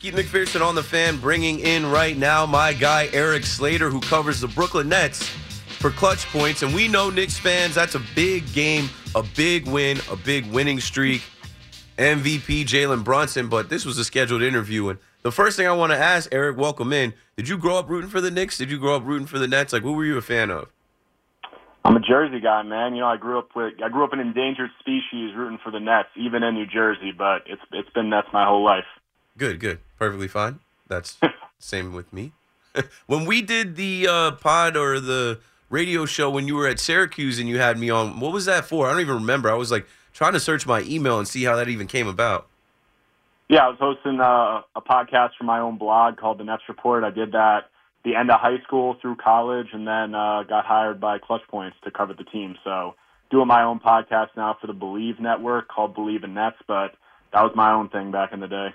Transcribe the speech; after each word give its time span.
Keith 0.00 0.14
McPherson 0.14 0.66
on 0.66 0.74
the 0.74 0.82
fan, 0.82 1.18
bringing 1.18 1.60
in 1.60 1.84
right 1.84 2.16
now 2.16 2.46
my 2.46 2.72
guy 2.72 3.10
Erik 3.12 3.44
Slater, 3.44 3.90
who 3.90 4.00
covers 4.00 4.40
the 4.40 4.48
Brooklyn 4.48 4.88
Nets 4.88 5.28
for 5.28 5.90
Clutch 5.90 6.24
Points. 6.28 6.62
And 6.62 6.74
we 6.74 6.88
know 6.88 7.10
Knicks 7.10 7.36
fans, 7.36 7.74
that's 7.74 7.94
a 7.94 8.02
big 8.14 8.50
game, 8.54 8.88
a 9.14 9.22
big 9.22 9.68
win, 9.68 9.98
a 10.10 10.16
big 10.16 10.50
winning 10.50 10.80
streak. 10.80 11.20
MVP 11.98 12.64
Jalen 12.64 13.04
Brunson, 13.04 13.48
but 13.48 13.68
this 13.68 13.84
was 13.84 13.98
a 13.98 14.04
scheduled 14.06 14.40
interview. 14.40 14.88
And 14.88 14.98
the 15.20 15.30
first 15.30 15.58
thing 15.58 15.66
I 15.66 15.72
want 15.72 15.92
to 15.92 15.98
ask, 15.98 16.32
Erik, 16.32 16.56
welcome 16.56 16.94
in. 16.94 17.12
Did 17.36 17.50
you 17.50 17.58
grow 17.58 17.76
up 17.76 17.90
rooting 17.90 18.08
for 18.08 18.22
the 18.22 18.30
Knicks? 18.30 18.56
Did 18.56 18.70
you 18.70 18.78
grow 18.78 18.96
up 18.96 19.04
rooting 19.04 19.26
for 19.26 19.38
the 19.38 19.48
Nets? 19.48 19.74
Like, 19.74 19.82
who 19.82 19.92
were 19.92 20.06
you 20.06 20.16
a 20.16 20.22
fan 20.22 20.48
of? 20.48 20.70
I'm 21.84 21.96
a 21.96 22.00
Jersey 22.00 22.40
guy, 22.40 22.62
man. 22.62 22.94
You 22.94 23.02
know, 23.02 23.06
I 23.06 23.18
grew 23.18 23.38
up 23.38 23.50
with 23.54 23.74
I 23.84 23.90
grew 23.90 24.04
up 24.04 24.14
an 24.14 24.20
endangered 24.20 24.70
species 24.80 25.34
rooting 25.36 25.58
for 25.62 25.70
the 25.70 25.80
Nets, 25.80 26.08
even 26.16 26.42
in 26.42 26.54
New 26.54 26.66
Jersey. 26.66 27.12
But 27.12 27.42
it's 27.44 27.60
it's 27.72 27.90
been 27.90 28.08
Nets 28.08 28.28
my 28.32 28.46
whole 28.46 28.64
life. 28.64 28.84
Good, 29.36 29.60
good, 29.60 29.78
perfectly 29.98 30.28
fine. 30.28 30.60
That's 30.88 31.18
same 31.58 31.92
with 31.92 32.12
me. 32.12 32.32
when 33.06 33.24
we 33.24 33.42
did 33.42 33.76
the 33.76 34.06
uh, 34.08 34.30
pod 34.32 34.76
or 34.76 35.00
the 35.00 35.40
radio 35.68 36.06
show 36.06 36.30
when 36.30 36.46
you 36.46 36.56
were 36.56 36.66
at 36.66 36.78
Syracuse 36.78 37.38
and 37.38 37.48
you 37.48 37.58
had 37.58 37.78
me 37.78 37.90
on, 37.90 38.20
what 38.20 38.32
was 38.32 38.44
that 38.44 38.66
for? 38.66 38.86
I 38.86 38.92
don't 38.92 39.00
even 39.00 39.16
remember. 39.16 39.50
I 39.50 39.54
was 39.54 39.70
like 39.70 39.86
trying 40.12 40.32
to 40.32 40.40
search 40.40 40.66
my 40.66 40.82
email 40.82 41.18
and 41.18 41.26
see 41.26 41.44
how 41.44 41.56
that 41.56 41.68
even 41.68 41.86
came 41.86 42.06
about. 42.06 42.46
Yeah, 43.48 43.66
I 43.66 43.68
was 43.68 43.78
hosting 43.80 44.20
uh, 44.20 44.62
a 44.76 44.80
podcast 44.80 45.30
for 45.36 45.44
my 45.44 45.58
own 45.58 45.76
blog 45.76 46.16
called 46.16 46.38
The 46.38 46.44
Nets 46.44 46.62
Report. 46.68 47.02
I 47.02 47.10
did 47.10 47.32
that 47.32 47.70
the 48.04 48.14
end 48.16 48.30
of 48.30 48.40
high 48.40 48.60
school 48.62 48.96
through 49.00 49.16
college, 49.16 49.68
and 49.72 49.86
then 49.86 50.14
uh, 50.14 50.42
got 50.44 50.64
hired 50.64 51.00
by 51.00 51.18
Clutch 51.18 51.42
Points 51.48 51.76
to 51.84 51.90
cover 51.90 52.14
the 52.14 52.24
team. 52.24 52.56
So 52.64 52.94
doing 53.30 53.46
my 53.46 53.62
own 53.62 53.78
podcast 53.78 54.28
now 54.36 54.56
for 54.60 54.66
the 54.66 54.72
Believe 54.72 55.20
Network 55.20 55.68
called 55.68 55.94
Believe 55.94 56.24
in 56.24 56.34
Nets, 56.34 56.56
but 56.66 56.94
that 57.32 57.42
was 57.42 57.52
my 57.54 57.72
own 57.72 57.88
thing 57.88 58.10
back 58.10 58.32
in 58.32 58.40
the 58.40 58.48
day. 58.48 58.68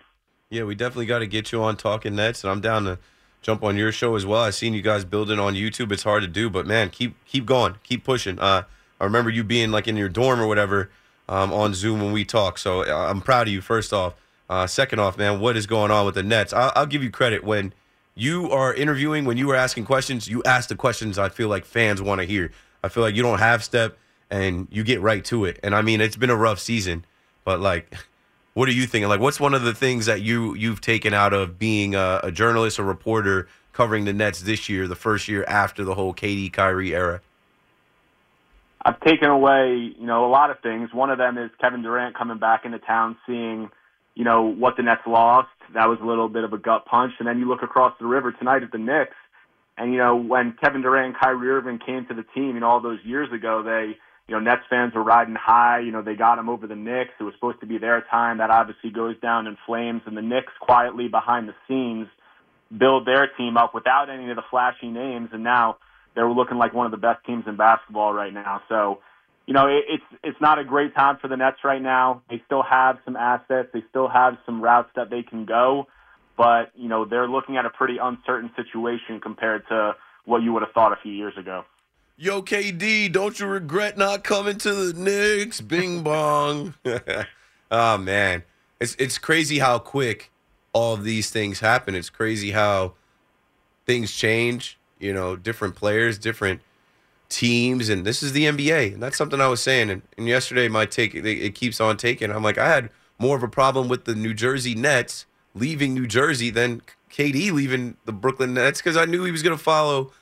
Yeah, 0.56 0.64
we 0.64 0.74
definitely 0.74 1.06
got 1.06 1.20
to 1.20 1.28
get 1.28 1.52
you 1.52 1.62
on 1.62 1.76
talking 1.76 2.16
Nets, 2.16 2.46
and 2.46 2.50
I'm 2.50 2.62
down 2.62 2.86
to 2.86 2.98
jump 3.42 3.62
on 3.62 3.76
your 3.76 3.92
show 3.92 4.16
as 4.16 4.26
well. 4.26 4.42
I've 4.42 4.56
seen 4.56 4.74
you 4.74 4.82
guys 4.82 5.04
building 5.04 5.38
on 5.38 5.54
YouTube. 5.54 5.92
It's 5.92 6.04
hard 6.04 6.22
to 6.22 6.30
do, 6.30 6.50
but 6.50 6.66
man, 6.66 6.90
keep 6.92 7.18
keep 7.26 7.46
going, 7.46 7.76
keep 7.84 8.06
pushing. 8.06 8.40
Uh, 8.40 8.64
I 9.02 9.04
remember 9.04 9.30
you 9.30 9.44
being 9.44 9.72
like 9.72 9.86
in 9.86 9.98
your 9.98 10.08
dorm 10.08 10.40
or 10.40 10.48
whatever 10.48 10.90
um, 11.28 11.52
on 11.52 11.74
Zoom 11.74 12.02
when 12.02 12.14
we 12.14 12.24
talk. 12.24 12.58
So 12.58 12.84
uh, 12.84 13.10
I'm 13.10 13.20
proud 13.20 13.48
of 13.48 13.54
you. 13.54 13.60
First 13.60 13.92
off, 13.92 14.14
uh, 14.50 14.66
second 14.66 15.00
off, 15.00 15.18
man, 15.18 15.42
what 15.42 15.58
is 15.58 15.68
going 15.68 15.92
on 15.92 16.06
with 16.06 16.16
the 16.16 16.24
Nets? 16.24 16.54
I'll, 16.54 16.72
I'll 16.74 16.86
give 16.86 17.04
you 17.04 17.12
credit 17.12 17.44
when 17.44 17.74
you 18.16 18.50
are 18.50 18.74
interviewing, 18.74 19.26
when 19.26 19.36
you 19.36 19.52
are 19.52 19.58
asking 19.58 19.84
questions, 19.84 20.30
you 20.30 20.42
ask 20.44 20.70
the 20.70 20.76
questions 20.78 21.20
I 21.20 21.28
feel 21.28 21.50
like 21.50 21.66
fans 21.66 22.02
want 22.02 22.22
to 22.22 22.26
hear. 22.26 22.54
I 22.82 22.88
feel 22.88 23.04
like 23.04 23.14
you 23.14 23.24
don't 23.24 23.40
half 23.40 23.62
step 23.62 23.98
and 24.32 24.70
you 24.72 24.86
get 24.86 25.02
right 25.02 25.26
to 25.26 25.44
it. 25.44 25.60
And 25.64 25.76
I 25.76 25.82
mean, 25.82 26.00
it's 26.00 26.16
been 26.16 26.30
a 26.30 26.36
rough 26.36 26.60
season, 26.60 27.04
but 27.44 27.60
like, 27.60 27.94
what 28.56 28.70
are 28.70 28.72
you 28.72 28.88
thinking? 28.88 29.10
Like, 29.10 29.20
what's 29.20 29.40
one 29.40 29.54
of 29.54 29.64
the 29.64 29.74
things 29.74 30.08
that 30.08 30.22
you 30.22 30.56
you've 30.56 30.82
taken 30.82 31.14
out 31.14 31.34
of 31.34 31.60
being 31.60 31.94
a, 31.94 32.22
a 32.24 32.32
journalist, 32.32 32.80
a 32.80 32.84
reporter 32.84 33.48
covering 33.74 34.06
the 34.06 34.14
Nets 34.14 34.42
this 34.42 34.70
year, 34.70 34.88
the 34.88 34.96
first 34.96 35.28
year 35.28 35.44
after 35.48 35.84
the 35.84 35.94
whole 35.94 36.14
KD 36.14 36.52
Kyrie 36.52 36.96
era? 36.96 37.22
I've 38.84 39.00
taken 39.02 39.30
away, 39.30 39.94
you 40.00 40.06
know, 40.06 40.26
a 40.26 40.32
lot 40.32 40.52
of 40.52 40.60
things. 40.62 40.94
One 40.94 41.10
of 41.10 41.18
them 41.18 41.38
is 41.38 41.52
Kevin 41.60 41.82
Durant 41.82 42.16
coming 42.16 42.38
back 42.38 42.66
into 42.66 42.80
town, 42.80 43.18
seeing, 43.28 43.70
you 44.14 44.24
know, 44.24 44.44
what 44.44 44.78
the 44.78 44.84
Nets 44.84 45.02
lost. 45.06 45.50
That 45.74 45.90
was 45.90 46.00
a 46.02 46.06
little 46.06 46.30
bit 46.30 46.46
of 46.46 46.54
a 46.54 46.58
gut 46.58 46.86
punch. 46.86 47.12
And 47.20 47.28
then 47.28 47.40
you 47.40 47.50
look 47.50 47.62
across 47.62 47.94
the 48.00 48.06
river 48.06 48.32
tonight 48.32 48.64
at 48.64 48.72
the 48.72 48.78
Knicks, 48.78 49.18
and 49.78 49.92
you 49.92 49.98
know, 49.98 50.16
when 50.16 50.56
Kevin 50.62 50.82
Durant 50.82 51.08
and 51.08 51.16
Kyrie 51.20 51.50
Irving 51.50 51.80
came 51.86 52.06
to 52.06 52.14
the 52.14 52.24
team, 52.24 52.54
you 52.54 52.62
know, 52.62 52.70
all 52.70 52.80
those 52.80 53.00
years 53.04 53.34
ago, 53.34 53.62
they, 53.64 53.98
you 54.28 54.36
know, 54.36 54.40
Nets 54.40 54.64
fans 54.70 54.94
were 54.96 55.04
riding 55.04 55.36
high. 55.36 55.80
You 55.80 55.92
know, 55.92 56.02
they 56.02 56.16
got 56.16 56.40
him 56.40 56.50
over 56.50 56.66
the 56.68 56.76
Knicks. 56.76 57.12
It 57.20 57.24
was 57.24 57.34
supposed 57.36 57.60
to 57.60 57.68
be 57.68 57.78
their 57.78 58.04
time. 58.10 58.40
That 58.40 58.50
obviously 58.50 58.90
goes 58.90 59.20
down 59.20 59.46
in 59.46 59.58
flames. 59.66 60.02
And 60.06 60.18
the 60.18 60.22
Knicks 60.22 60.54
quietly 60.60 61.08
behind 61.08 61.48
the 61.48 61.54
scenes 61.68 62.08
build 62.76 63.06
their 63.06 63.28
team 63.38 63.58
up 63.58 63.74
without 63.74 64.10
any 64.10 64.30
of 64.30 64.36
the 64.36 64.44
flashy 64.50 64.88
names, 64.88 65.30
and 65.34 65.44
now 65.44 65.78
they're 66.16 66.30
looking 66.30 66.58
like 66.58 66.74
one 66.74 66.86
of 66.86 66.92
the 66.92 66.98
best 66.98 67.26
teams 67.26 67.44
in 67.48 67.56
basketball 67.58 68.14
right 68.14 68.34
now. 68.34 68.62
So, 68.70 69.00
you 69.46 69.54
know, 69.54 69.68
it, 69.68 69.84
it's 69.88 70.22
it's 70.24 70.42
not 70.42 70.60
a 70.60 70.64
great 70.64 70.96
time 70.96 71.18
for 71.22 71.28
the 71.28 71.38
Nets 71.38 71.58
right 71.64 71.82
now. 71.82 72.22
They 72.30 72.42
still 72.46 72.64
have 72.64 72.98
some 73.06 73.16
assets. 73.16 73.70
They 73.74 73.84
still 73.90 74.08
have 74.08 74.38
some 74.46 74.62
routes 74.62 74.90
that 74.96 75.10
they 75.10 75.22
can 75.22 75.46
go, 75.46 75.88
but 76.38 76.72
you 76.76 76.90
know, 76.90 77.06
they're 77.06 77.28
looking 77.28 77.58
at 77.58 77.66
a 77.66 77.70
pretty 77.70 77.98
uncertain 78.02 78.50
situation 78.56 79.20
compared 79.22 79.68
to 79.70 79.94
what 80.26 80.42
you 80.42 80.54
would 80.54 80.64
have 80.64 80.72
thought 80.74 80.92
a 80.92 80.98
few 81.02 81.12
years 81.12 81.34
ago. 81.38 81.64
Yo, 82.18 82.42
KD, 82.42 83.12
don't 83.12 83.42
you 83.42 83.46
regret 83.46 83.98
not 83.98 84.24
coming 84.24 84.58
to 84.58 84.74
the 84.74 84.98
Knicks? 84.98 85.60
Bing 85.60 86.02
bong. 86.04 86.74
oh 87.72 87.98
man, 87.98 88.44
it's 88.80 88.96
it's 88.98 89.18
crazy 89.18 89.60
how 89.60 89.80
quick 89.80 90.32
all 90.72 90.94
of 90.94 91.04
these 91.04 91.30
things 91.30 91.60
happen. 91.60 91.94
It's 91.94 92.10
crazy 92.10 92.52
how 92.52 92.94
things 93.86 94.14
change. 94.14 94.80
You 94.98 95.14
know, 95.14 95.36
different 95.36 95.76
players, 95.76 96.18
different 96.18 96.62
teams, 97.28 97.90
and 97.90 98.06
this 98.06 98.24
is 98.24 98.32
the 98.32 98.46
NBA, 98.46 98.94
and 98.94 99.04
that's 99.04 99.18
something 99.18 99.42
I 99.42 99.50
was 99.50 99.62
saying. 99.62 99.90
And, 99.90 100.02
and 100.18 100.26
yesterday, 100.26 100.70
my 100.70 100.86
take 100.86 101.16
it, 101.16 101.26
it 101.26 101.54
keeps 101.54 101.82
on 101.82 101.98
taking. 101.98 102.32
I'm 102.32 102.44
like, 102.44 102.58
I 102.58 102.70
had 102.70 102.92
more 103.20 103.36
of 103.36 103.44
a 103.44 103.50
problem 103.50 103.90
with 103.90 104.06
the 104.06 104.16
New 104.16 104.34
Jersey 104.34 104.74
Nets 104.74 105.26
leaving 105.54 105.94
New 105.94 106.08
Jersey 106.08 106.50
than 106.50 106.82
KD 107.12 107.52
leaving 107.52 107.98
the 108.06 108.14
Brooklyn 108.14 108.54
Nets 108.54 108.82
because 108.82 108.96
I 108.96 109.04
knew 109.04 109.26
he 109.26 109.34
was 109.34 109.44
going 109.44 109.58
to 109.58 109.62
follow 109.62 110.14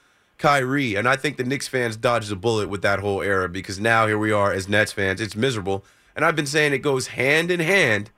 Kyrie. 0.44 0.96
And 0.96 1.08
I 1.08 1.16
think 1.16 1.38
the 1.38 1.46
Knicks 1.46 1.70
fans 1.70 1.96
dodged 1.96 2.30
a 2.30 2.36
bullet 2.36 2.68
with 2.68 2.82
that 2.82 3.00
whole 3.00 3.22
era 3.22 3.48
because 3.48 3.80
now 3.80 4.08
here 4.08 4.18
we 4.18 4.34
are 4.34 4.52
as 4.52 4.68
Nets 4.68 4.92
fans. 4.92 5.22
It's 5.22 5.38
miserable. 5.38 5.86
And 6.18 6.26
I've 6.26 6.36
been 6.36 6.46
saying 6.46 6.74
it 6.74 6.80
goes 6.80 7.08
hand 7.08 7.50
in 7.50 7.62
hand 7.62 8.12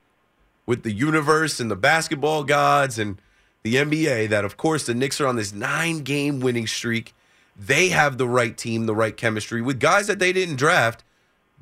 with 0.66 0.82
the 0.82 0.90
universe 0.90 1.60
and 1.60 1.70
the 1.70 1.76
basketball 1.76 2.42
gods 2.42 2.98
and 2.98 3.22
the 3.62 3.76
NBA 3.76 4.28
that, 4.30 4.44
of 4.44 4.56
course, 4.56 4.86
the 4.86 4.94
Knicks 4.94 5.20
are 5.20 5.28
on 5.28 5.36
this 5.36 5.52
nine 5.52 6.00
game 6.00 6.40
winning 6.40 6.66
streak. 6.66 7.14
They 7.56 7.90
have 7.90 8.18
the 8.18 8.26
right 8.26 8.56
team, 8.56 8.86
the 8.86 8.94
right 8.94 9.16
chemistry 9.16 9.62
with 9.62 9.78
guys 9.78 10.08
that 10.08 10.18
they 10.18 10.32
didn't 10.32 10.56
draft, 10.56 11.04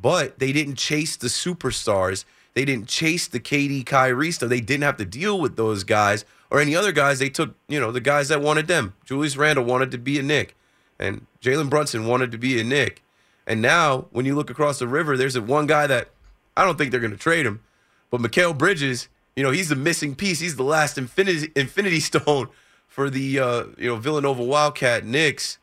but 0.01 0.39
they 0.39 0.51
didn't 0.51 0.77
chase 0.77 1.15
the 1.15 1.29
superstars. 1.29 2.25
They 2.55 2.65
didn't 2.65 2.89
chase 2.89 3.29
the 3.29 3.39
KD 3.39 3.85
Kyrie 3.85 4.33
stuff. 4.33 4.49
They 4.49 4.63
didn't 4.63 4.85
have 4.85 4.97
to 4.97 5.05
deal 5.05 5.39
with 5.39 5.57
those 5.57 5.85
guys 5.85 6.25
or 6.55 6.61
any 6.61 6.77
other 6.77 6.93
guys. 6.93 7.19
They 7.19 7.29
took, 7.29 7.57
you 7.67 7.81
know, 7.81 7.91
the 7.91 8.01
guys 8.01 8.29
that 8.29 8.41
wanted 8.41 8.69
them. 8.69 8.95
Julius 9.05 9.37
Randle 9.37 9.65
wanted 9.65 9.91
to 9.91 9.99
be 9.99 10.21
a 10.21 10.23
Knick, 10.23 10.55
and 11.01 11.27
Jalen 11.43 11.69
Brunson 11.69 12.07
wanted 12.07 12.31
to 12.31 12.39
be 12.39 12.61
a 12.61 12.65
Knick. 12.65 13.03
And 13.45 13.61
now, 13.61 14.07
when 14.13 14.25
you 14.25 14.37
look 14.37 14.51
across 14.51 14.79
the 14.79 14.87
river, 14.87 15.17
there's 15.17 15.39
one 15.39 15.67
guy 15.67 15.89
that 15.89 16.11
I 16.57 16.65
don't 16.65 16.79
think 16.79 16.93
they're 16.93 17.01
going 17.01 17.11
to 17.11 17.17
trade 17.17 17.45
him, 17.45 17.61
but 18.09 18.21
Mikal 18.21 18.57
Bridges, 18.57 19.09
you 19.35 19.43
know, 19.43 19.51
he's 19.51 19.69
the 19.69 19.75
missing 19.75 20.15
piece. 20.15 20.39
He's 20.39 20.55
the 20.55 20.63
last 20.63 20.97
infinity 20.97 21.51
infinity 21.57 21.99
stone 22.11 22.49
for 22.87 23.11
the 23.11 23.41
uh, 23.41 23.65
you 23.77 23.89
know 23.89 23.97
Villanova 23.97 24.45
Wildcat 24.45 25.05
Knicks. 25.05 25.59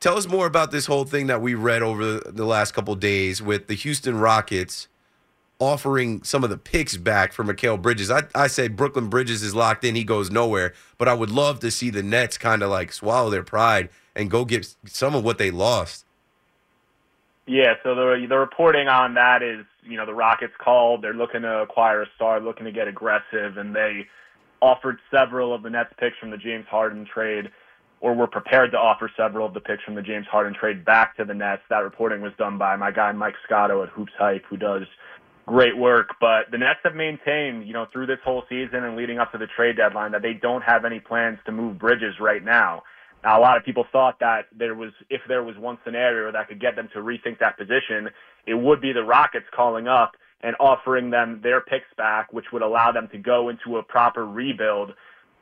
Tell 0.00 0.18
us 0.18 0.28
more 0.28 0.46
about 0.46 0.70
this 0.70 0.84
whole 0.84 1.06
thing 1.06 1.28
that 1.28 1.40
we 1.40 1.54
read 1.54 1.80
over 1.80 2.18
the 2.18 2.44
last 2.44 2.74
couple 2.74 2.94
days 2.94 3.40
with 3.40 3.68
the 3.68 3.74
Houston 3.74 4.18
Rockets 4.18 4.86
offering 5.64 6.22
some 6.22 6.44
of 6.44 6.50
the 6.50 6.58
picks 6.58 6.96
back 6.96 7.32
for 7.32 7.44
Mikal 7.44 7.80
Bridges. 7.80 8.10
I, 8.10 8.22
I 8.34 8.46
say 8.46 8.68
Brooklyn 8.68 9.08
Bridges 9.08 9.42
is 9.42 9.54
locked 9.54 9.84
in. 9.84 9.94
He 9.94 10.04
goes 10.04 10.30
nowhere. 10.30 10.74
But 10.98 11.08
I 11.08 11.14
would 11.14 11.30
love 11.30 11.60
to 11.60 11.70
see 11.70 11.90
the 11.90 12.02
Nets 12.02 12.38
kind 12.38 12.62
of 12.62 12.70
like 12.70 12.92
swallow 12.92 13.30
their 13.30 13.42
pride 13.42 13.88
and 14.14 14.30
go 14.30 14.44
get 14.44 14.74
some 14.86 15.14
of 15.14 15.24
what 15.24 15.38
they 15.38 15.50
lost. 15.50 16.04
Yeah, 17.46 17.74
so 17.82 17.94
the 17.94 18.26
the 18.26 18.38
reporting 18.38 18.88
on 18.88 19.14
that 19.14 19.42
is, 19.42 19.66
you 19.82 19.98
know, 19.98 20.06
the 20.06 20.14
Rockets 20.14 20.54
called. 20.58 21.02
They're 21.02 21.12
looking 21.12 21.42
to 21.42 21.60
acquire 21.62 22.02
a 22.02 22.06
star, 22.16 22.40
looking 22.40 22.64
to 22.64 22.72
get 22.72 22.88
aggressive, 22.88 23.58
and 23.58 23.74
they 23.74 24.06
offered 24.62 24.98
several 25.10 25.54
of 25.54 25.62
the 25.62 25.68
Nets 25.68 25.92
picks 25.98 26.16
from 26.18 26.30
the 26.30 26.38
James 26.38 26.64
Harden 26.70 27.04
trade, 27.04 27.50
or 28.00 28.14
were 28.14 28.26
prepared 28.26 28.70
to 28.70 28.78
offer 28.78 29.10
several 29.14 29.46
of 29.46 29.52
the 29.52 29.60
picks 29.60 29.82
from 29.82 29.94
the 29.94 30.00
James 30.00 30.26
Harden 30.26 30.54
trade 30.54 30.86
back 30.86 31.18
to 31.18 31.24
the 31.24 31.34
Nets. 31.34 31.62
That 31.68 31.80
reporting 31.80 32.22
was 32.22 32.32
done 32.38 32.56
by 32.56 32.76
my 32.76 32.90
guy 32.90 33.12
Mike 33.12 33.34
Scotto 33.44 33.82
at 33.82 33.90
Hoops 33.90 34.12
Hype, 34.18 34.44
who 34.48 34.56
does 34.56 34.84
great 35.46 35.76
work. 35.76 36.16
But 36.20 36.50
the 36.50 36.58
Nets 36.58 36.80
have 36.84 36.94
maintained, 36.94 37.66
you 37.66 37.72
know, 37.72 37.86
through 37.92 38.06
this 38.06 38.18
whole 38.24 38.44
season 38.48 38.84
and 38.84 38.96
leading 38.96 39.18
up 39.18 39.32
to 39.32 39.38
the 39.38 39.46
trade 39.46 39.76
deadline 39.76 40.12
that 40.12 40.22
they 40.22 40.34
don't 40.34 40.62
have 40.62 40.84
any 40.84 41.00
plans 41.00 41.38
to 41.46 41.52
move 41.52 41.78
Bridges 41.78 42.14
right 42.20 42.44
now. 42.44 42.82
Now, 43.22 43.38
a 43.38 43.42
lot 43.42 43.56
of 43.56 43.64
people 43.64 43.86
thought 43.90 44.20
that 44.20 44.46
there 44.56 44.74
was, 44.74 44.92
if 45.08 45.22
there 45.28 45.42
was 45.42 45.56
one 45.56 45.78
scenario 45.84 46.30
that 46.30 46.48
could 46.48 46.60
get 46.60 46.76
them 46.76 46.88
to 46.92 47.00
rethink 47.00 47.38
that 47.40 47.56
position, 47.56 48.10
it 48.46 48.54
would 48.54 48.82
be 48.82 48.92
the 48.92 49.02
Rockets 49.02 49.46
calling 49.54 49.88
up 49.88 50.12
and 50.42 50.54
offering 50.60 51.08
them 51.08 51.40
their 51.42 51.62
picks 51.62 51.86
back, 51.96 52.32
which 52.34 52.44
would 52.52 52.60
allow 52.60 52.92
them 52.92 53.08
to 53.12 53.18
go 53.18 53.48
into 53.48 53.78
a 53.78 53.82
proper 53.82 54.26
rebuild. 54.26 54.92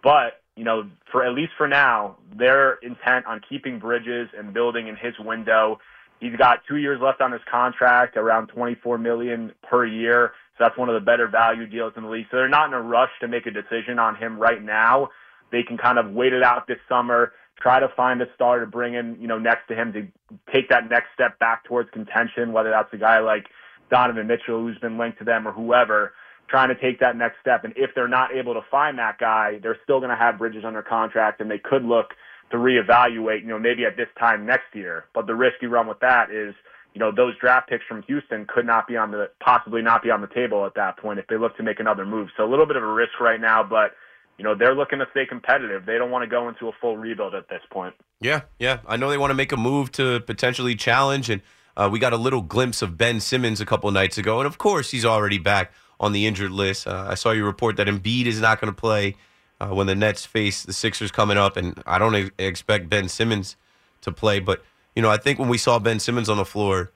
But, 0.01 0.43
you 0.55 0.63
know, 0.63 0.89
for 1.11 1.25
at 1.25 1.35
least 1.35 1.53
for 1.59 1.67
now, 1.67 2.19
they're 2.37 2.75
intent 2.83 3.27
on 3.27 3.41
keeping 3.49 3.81
Bridges 3.81 4.29
and 4.39 4.55
building 4.55 4.87
in 4.87 4.95
his 4.95 5.15
window. 5.19 5.81
He's 6.23 6.37
got 6.37 6.61
two 6.69 6.77
years 6.77 7.01
left 7.03 7.21
on 7.21 7.33
his 7.33 7.41
contract, 7.51 8.17
around 8.17 8.47
24 8.47 8.97
million 8.97 9.53
per 9.69 9.85
year. 9.85 10.31
So 10.57 10.63
that's 10.65 10.79
one 10.79 10.89
of 10.89 10.95
the 10.95 11.05
better 11.05 11.27
value 11.27 11.67
deals 11.67 11.95
in 11.97 12.05
the 12.05 12.09
league. 12.09 12.27
So 12.31 12.37
they're 12.37 12.49
not 12.49 12.69
in 12.69 12.75
a 12.75 12.81
rush 12.81 13.11
to 13.23 13.27
make 13.27 13.47
a 13.47 13.51
decision 13.51 13.99
on 13.99 14.15
him 14.15 14.39
right 14.39 14.63
now. 14.63 15.09
They 15.51 15.65
can 15.65 15.77
kind 15.77 15.99
of 15.99 16.13
wait 16.13 16.33
it 16.33 16.45
out 16.45 16.69
this 16.69 16.79
summer, 16.89 17.33
try 17.61 17.81
to 17.81 17.89
find 17.97 18.23
a 18.23 18.27
star 18.37 18.61
to 18.61 18.67
bring 18.67 18.95
in, 18.95 19.17
you 19.21 19.27
know, 19.27 19.41
next 19.41 19.67
to 19.67 19.75
him 19.75 19.93
to 19.95 20.07
take 20.53 20.69
that 20.69 20.89
next 20.89 21.09
step 21.13 21.41
back 21.41 21.65
towards 21.65 21.91
contention, 21.91 22.53
whether 22.53 22.71
that's 22.71 22.93
a 22.93 22.99
guy 22.99 23.19
like 23.19 23.47
Donovan 23.91 24.29
Mitchell 24.29 24.61
who's 24.61 24.79
been 24.79 24.99
linked 24.99 25.19
to 25.19 25.25
them 25.25 25.49
or 25.49 25.51
whoever 25.51 26.13
trying 26.49 26.69
to 26.69 26.77
take 26.77 27.01
that 27.01 27.17
next 27.17 27.41
step. 27.41 27.65
And 27.65 27.73
if 27.77 27.91
they're 27.97 28.07
not 28.07 28.33
able 28.33 28.55
to 28.55 28.63
find 28.71 28.97
that 29.01 29.19
guy, 29.19 29.59
they're 29.61 29.79
still 29.83 29.99
going 29.99 30.11
to 30.11 30.17
have 30.17 30.39
Bridges 30.39 30.65
under 30.65 30.83
contract 30.83 31.41
and 31.41 31.51
they 31.51 31.59
could 31.59 31.85
look 31.85 32.15
to 32.53 32.57
reevaluate, 32.59 33.43
you 33.43 33.49
know, 33.49 33.59
maybe 33.59 33.85
at 33.85 33.97
this 33.97 34.09
time 34.19 34.47
next 34.47 34.75
year. 34.75 35.07
But 35.15 35.27
the 35.27 35.35
risk 35.35 35.57
you 35.61 35.69
run 35.69 35.89
with 35.89 36.01
that 36.01 36.31
is, 36.31 36.55
you 36.95 37.01
know, 37.01 37.11
those 37.11 37.37
draft 37.41 37.69
picks 37.69 37.85
from 37.89 38.03
Houston 38.03 38.47
could 38.47 38.67
not 38.67 38.87
be 38.87 38.97
on 38.97 39.11
the 39.11 39.31
possibly 39.41 39.83
not 39.83 40.03
be 40.03 40.11
on 40.11 40.21
the 40.21 40.29
table 40.29 40.65
at 40.65 40.75
that 40.77 40.99
point 40.99 41.19
if 41.19 41.27
they 41.27 41.37
look 41.37 41.57
to 41.57 41.63
make 41.63 41.81
another 41.81 42.07
move. 42.07 42.29
So 42.37 42.45
a 42.45 42.51
little 42.51 42.67
bit 42.67 42.77
of 42.77 42.83
a 42.83 42.93
risk 42.93 43.19
right 43.21 43.41
now, 43.41 43.65
but 43.65 43.93
you 44.39 44.45
know, 44.45 44.55
they're 44.55 44.75
looking 44.75 44.99
to 44.99 45.07
stay 45.11 45.27
competitive. 45.27 45.87
They 45.87 45.99
don't 45.99 46.11
want 46.11 46.23
to 46.23 46.29
go 46.29 46.49
into 46.49 46.69
a 46.69 46.73
full 46.81 46.97
rebuild 46.97 47.35
at 47.35 47.49
this 47.49 47.61
point. 47.71 47.95
Yeah, 48.21 48.43
yeah. 48.59 48.79
I 48.87 48.97
know 48.97 49.11
they 49.11 49.19
want 49.19 49.31
to 49.31 49.35
make 49.35 49.53
a 49.53 49.57
move 49.57 49.93
to 49.93 50.21
potentially 50.21 50.75
challenge 50.75 51.29
and 51.31 51.43
uh, 51.77 51.89
we 51.91 51.99
got 51.99 52.13
a 52.13 52.19
little 52.19 52.43
glimpse 52.43 52.83
of 52.83 52.99
Ben 52.99 53.21
Simmons 53.21 53.61
a 53.61 53.67
couple 53.67 53.91
nights 53.91 54.19
ago, 54.19 54.41
and 54.41 54.47
of 54.47 54.59
course, 54.59 54.91
he's 54.91 55.05
already 55.05 55.39
back 55.39 55.73
on 55.99 56.13
the 56.13 56.27
injured 56.27 56.51
list. 56.51 56.87
Uh, 56.87 57.07
I 57.09 57.15
saw 57.15 57.31
you 57.31 57.47
report 57.47 57.77
that 57.77 57.87
Embiid 57.87 58.27
is 58.27 58.41
not 58.41 58.61
going 58.61 58.73
to 58.73 58.79
play 58.79 59.17
uh, 59.63 59.75
when 59.75 59.87
the 59.87 59.95
Nets 59.95 60.27
face 60.27 60.63
the 60.63 60.73
Sixers 60.73 61.13
coming 61.13 61.39
up, 61.39 61.57
and 61.57 61.83
I 61.87 61.99
don't 61.99 62.33
expect 62.39 62.89
Ben 62.89 63.09
Simmons 63.09 63.57
to 64.03 64.13
play. 64.13 64.41
But 64.41 64.63
you 64.97 65.03
know, 65.03 65.11
I 65.11 65.17
think 65.17 65.39
when 65.39 65.49
we 65.49 65.59
saw 65.59 65.79
Ben 65.79 66.01
Simmons 66.01 66.29
on 66.29 66.37
the 66.37 66.45
floor, 66.45 66.91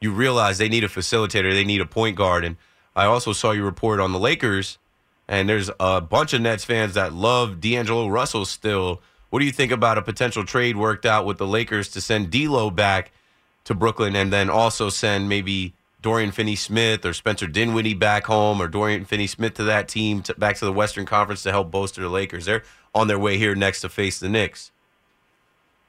you 0.00 0.12
realize 0.12 0.58
they 0.58 0.68
need 0.68 0.84
a 0.84 0.88
facilitator, 0.88 1.52
they 1.52 1.64
need 1.64 1.80
a 1.80 1.86
point 1.86 2.16
guard, 2.16 2.44
and 2.44 2.56
I 2.94 3.04
also 3.04 3.32
saw 3.32 3.52
you 3.52 3.64
report 3.64 4.00
on 4.00 4.12
the 4.12 4.18
Lakers, 4.18 4.78
and 5.28 5.48
there's 5.48 5.70
a 5.78 6.00
bunch 6.00 6.32
of 6.32 6.40
Nets 6.40 6.64
fans 6.64 6.94
that 6.94 7.12
love 7.12 7.60
D'Angelo 7.60 8.08
Russell 8.08 8.44
still. 8.44 9.02
What 9.30 9.40
do 9.40 9.44
you 9.44 9.52
think 9.52 9.72
about 9.72 9.98
a 9.98 10.02
potential 10.02 10.44
trade 10.44 10.76
worked 10.76 11.04
out 11.04 11.26
with 11.26 11.36
the 11.36 11.46
Lakers 11.46 11.88
to 11.90 12.00
send 12.00 12.30
D'Lo 12.30 12.70
back? 12.70 13.12
to 13.66 13.74
Brooklyn 13.74 14.16
and 14.16 14.32
then 14.32 14.48
also 14.48 14.88
send 14.88 15.28
maybe 15.28 15.74
Dorian 16.06 16.30
Finney-Smith 16.30 17.04
or 17.04 17.12
Spencer 17.12 17.48
Dinwiddie 17.48 17.92
back 17.92 18.26
home 18.26 18.62
or 18.62 18.68
Dorian 18.68 19.04
Finney-Smith 19.04 19.54
to 19.54 19.64
that 19.64 19.88
team 19.88 20.22
to, 20.22 20.34
back 20.34 20.54
to 20.58 20.64
the 20.64 20.72
Western 20.72 21.04
Conference 21.04 21.42
to 21.42 21.50
help 21.50 21.72
bolster 21.72 22.00
the 22.00 22.08
Lakers. 22.08 22.44
They're 22.44 22.62
on 22.94 23.08
their 23.08 23.18
way 23.18 23.38
here 23.38 23.56
next 23.56 23.80
to 23.80 23.88
face 23.88 24.20
the 24.20 24.28
Knicks. 24.28 24.70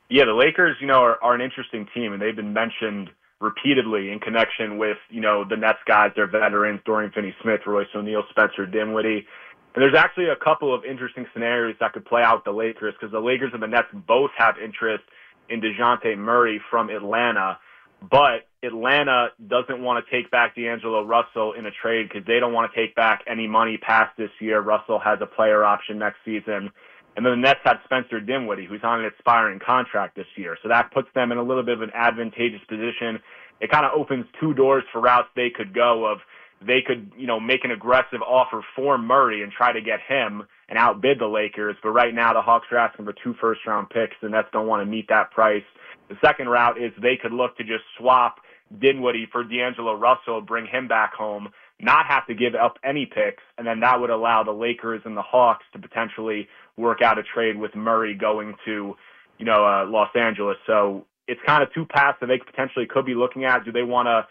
Yeah, 0.09 0.25
the 0.25 0.33
Lakers, 0.33 0.75
you 0.81 0.87
know, 0.87 1.03
are, 1.03 1.23
are 1.23 1.35
an 1.35 1.41
interesting 1.41 1.87
team, 1.93 2.13
and 2.13 2.19
they've 2.19 2.35
been 2.35 2.51
mentioned 2.51 3.11
repeatedly 3.39 4.09
in 4.09 4.17
connection 4.17 4.79
with, 4.79 4.97
you 5.11 5.21
know, 5.21 5.45
the 5.47 5.55
Nets 5.55 5.77
guys, 5.85 6.09
their 6.15 6.25
veterans, 6.25 6.81
Dorian 6.83 7.11
Finney-Smith, 7.11 7.61
Royce 7.67 7.85
O'Neale, 7.93 8.23
Spencer 8.31 8.65
Dinwiddie. 8.65 9.27
And 9.75 9.83
there's 9.83 9.93
actually 9.95 10.29
a 10.29 10.35
couple 10.35 10.73
of 10.73 10.83
interesting 10.83 11.27
scenarios 11.31 11.75
that 11.79 11.93
could 11.93 12.05
play 12.05 12.23
out 12.23 12.43
the 12.43 12.49
Lakers 12.49 12.95
because 12.99 13.11
the 13.11 13.19
Lakers 13.19 13.51
and 13.53 13.61
the 13.61 13.67
Nets 13.67 13.89
both 13.93 14.31
have 14.35 14.55
interest 14.57 15.03
in 15.47 15.61
DeJounte 15.61 16.17
Murray 16.17 16.59
from 16.71 16.89
Atlanta. 16.89 17.59
But 18.01 18.46
Atlanta 18.63 19.29
doesn't 19.47 19.81
want 19.81 20.03
to 20.03 20.11
take 20.11 20.31
back 20.31 20.55
D'Angelo 20.55 21.03
Russell 21.03 21.53
in 21.53 21.65
a 21.65 21.71
trade 21.71 22.09
because 22.09 22.25
they 22.25 22.39
don't 22.39 22.53
want 22.53 22.71
to 22.71 22.79
take 22.79 22.95
back 22.95 23.23
any 23.27 23.47
money 23.47 23.77
past 23.77 24.17
this 24.17 24.31
year. 24.39 24.61
Russell 24.61 24.99
has 24.99 25.19
a 25.21 25.25
player 25.25 25.63
option 25.63 25.99
next 25.99 26.17
season. 26.25 26.71
And 27.15 27.25
then 27.25 27.33
the 27.33 27.47
Nets 27.47 27.59
had 27.63 27.77
Spencer 27.85 28.19
Dinwiddie, 28.19 28.65
who's 28.65 28.83
on 28.83 28.99
an 28.99 29.05
expiring 29.05 29.59
contract 29.59 30.15
this 30.15 30.27
year. 30.35 30.57
So 30.61 30.69
that 30.69 30.91
puts 30.91 31.07
them 31.15 31.31
in 31.31 31.37
a 31.37 31.43
little 31.43 31.63
bit 31.63 31.73
of 31.73 31.81
an 31.81 31.91
advantageous 31.93 32.61
position. 32.67 33.19
It 33.59 33.71
kind 33.71 33.85
of 33.85 33.91
opens 33.95 34.25
two 34.39 34.53
doors 34.53 34.83
for 34.91 35.01
routes 35.01 35.29
they 35.35 35.49
could 35.49 35.73
go 35.73 36.05
of 36.05 36.19
they 36.65 36.81
could, 36.81 37.11
you 37.15 37.27
know, 37.27 37.39
make 37.39 37.63
an 37.63 37.71
aggressive 37.71 38.21
offer 38.21 38.63
for 38.75 38.97
Murray 38.97 39.43
and 39.43 39.51
try 39.51 39.71
to 39.71 39.81
get 39.81 39.99
him 40.07 40.43
and 40.69 40.77
outbid 40.77 41.19
the 41.19 41.27
Lakers. 41.27 41.75
But 41.83 41.91
right 41.91 42.13
now 42.13 42.33
the 42.33 42.41
Hawks 42.41 42.67
are 42.71 42.77
asking 42.77 43.05
for 43.05 43.13
two 43.23 43.35
first 43.39 43.61
round 43.67 43.89
picks. 43.89 44.15
The 44.21 44.29
Nets 44.29 44.47
don't 44.51 44.67
want 44.67 44.81
to 44.81 44.85
meet 44.85 45.07
that 45.09 45.31
price. 45.31 45.63
The 46.09 46.15
second 46.23 46.49
route 46.49 46.81
is 46.81 46.91
they 47.01 47.15
could 47.15 47.33
look 47.33 47.57
to 47.57 47.63
just 47.63 47.83
swap 47.97 48.39
Dinwiddie 48.79 49.27
for 49.31 49.43
D'Angelo 49.43 49.93
Russell, 49.93 50.41
bring 50.41 50.65
him 50.65 50.87
back 50.87 51.13
home, 51.13 51.49
not 51.79 52.05
have 52.07 52.25
to 52.27 52.33
give 52.33 52.55
up 52.55 52.77
any 52.83 53.05
picks, 53.05 53.43
and 53.57 53.65
then 53.65 53.79
that 53.81 53.99
would 53.99 54.09
allow 54.09 54.43
the 54.43 54.51
Lakers 54.51 55.01
and 55.05 55.15
the 55.15 55.21
Hawks 55.21 55.65
to 55.73 55.79
potentially 55.79 56.47
work 56.75 57.01
out 57.01 57.17
a 57.17 57.23
trade 57.23 57.57
with 57.57 57.75
Murray 57.75 58.13
going 58.13 58.55
to, 58.65 58.95
you 59.37 59.45
know, 59.45 59.65
uh, 59.65 59.85
Los 59.87 60.09
Angeles. 60.15 60.57
So 60.65 61.05
it's 61.27 61.41
kind 61.45 61.63
of 61.63 61.73
two 61.73 61.85
paths 61.85 62.17
that 62.21 62.27
they 62.27 62.39
potentially 62.39 62.85
could 62.85 63.05
be 63.05 63.15
looking 63.15 63.45
at. 63.45 63.65
Do 63.65 63.71
they 63.71 63.83
want 63.83 64.07
to 64.07 64.27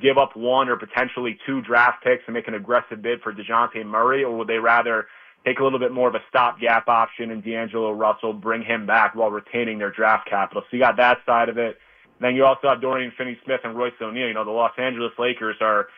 give 0.00 0.18
up 0.18 0.36
one 0.36 0.68
or 0.68 0.76
potentially 0.76 1.38
two 1.46 1.60
draft 1.62 2.02
picks 2.04 2.22
and 2.26 2.34
make 2.34 2.48
an 2.48 2.54
aggressive 2.54 3.02
bid 3.02 3.20
for 3.22 3.32
DeJounte 3.32 3.84
Murray, 3.86 4.24
or 4.24 4.36
would 4.36 4.48
they 4.48 4.58
rather 4.58 5.06
take 5.44 5.60
a 5.60 5.64
little 5.64 5.78
bit 5.78 5.92
more 5.92 6.08
of 6.08 6.14
a 6.14 6.22
stopgap 6.28 6.88
option 6.88 7.30
and 7.30 7.42
D'Angelo 7.42 7.92
Russell, 7.92 8.32
bring 8.32 8.62
him 8.62 8.84
back 8.84 9.14
while 9.14 9.30
retaining 9.30 9.78
their 9.78 9.92
draft 9.92 10.28
capital. 10.28 10.62
So 10.62 10.76
you 10.76 10.82
got 10.82 10.96
that 10.96 11.18
side 11.24 11.48
of 11.48 11.56
it. 11.56 11.78
Then 12.20 12.34
you 12.34 12.44
also 12.44 12.68
have 12.68 12.80
Dorian 12.80 13.12
Finney-Smith 13.16 13.60
and 13.64 13.76
Royce 13.76 13.92
O'Neale. 14.00 14.28
You 14.28 14.34
know, 14.34 14.44
the 14.44 14.50
Los 14.50 14.72
Angeles 14.78 15.12
Lakers 15.18 15.56
are, 15.60 15.88